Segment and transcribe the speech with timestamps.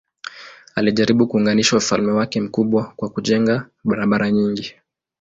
[0.75, 4.75] Alijaribu kuunganisha ufalme wake mkubwa kwa kujenga barabara nyingi.